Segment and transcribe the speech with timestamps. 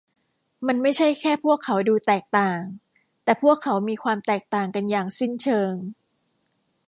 [0.67, 2.59] มันไม่ใช่แค่พวกเขาดูแตกต่าง
[3.23, 5.73] แต่พวกเขามีความแตกต่างกันอย่างสิ้นเชิง